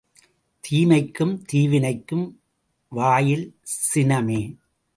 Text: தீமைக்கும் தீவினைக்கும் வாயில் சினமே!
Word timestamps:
தீமைக்கும் 0.63 1.33
தீவினைக்கும் 1.43 2.25
வாயில் 2.91 3.45
சினமே! 3.77 4.41